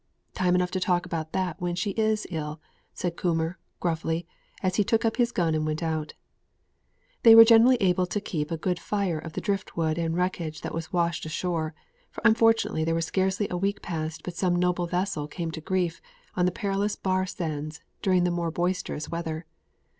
"Time 0.33 0.55
enough 0.55 0.71
to 0.71 0.79
talk 0.79 1.05
about 1.05 1.31
that 1.31 1.61
when 1.61 1.75
she 1.75 1.91
is 1.91 2.25
ill," 2.31 2.59
said 2.91 3.15
Coomber, 3.15 3.59
gruffly, 3.79 4.25
as 4.63 4.77
he 4.77 4.83
took 4.83 5.05
up 5.05 5.17
his 5.17 5.31
gun 5.31 5.53
and 5.53 5.63
went 5.63 5.83
out. 5.83 6.15
They 7.21 7.35
were 7.35 7.45
generally 7.45 7.75
able 7.79 8.07
to 8.07 8.19
keep 8.19 8.49
a 8.49 8.57
good 8.57 8.79
fire 8.79 9.19
of 9.19 9.33
the 9.33 9.41
drift 9.41 9.77
wood 9.77 9.99
and 9.99 10.17
wreckage 10.17 10.61
that 10.61 10.73
was 10.73 10.91
washed 10.91 11.27
ashore, 11.27 11.75
for 12.09 12.21
unfortunately 12.25 12.83
there 12.83 12.95
was 12.95 13.05
scarcely 13.05 13.45
a 13.51 13.57
week 13.57 13.83
passed 13.83 14.23
but 14.23 14.35
some 14.35 14.55
noble 14.55 14.87
vessel 14.87 15.27
came 15.27 15.51
to 15.51 15.61
grief 15.61 16.01
on 16.35 16.47
the 16.47 16.51
perilous 16.51 16.95
bar 16.95 17.27
sands 17.27 17.79
during 18.01 18.23
the 18.23 18.31
more 18.31 18.49
boisterous 18.49 19.11
weather. 19.11 19.45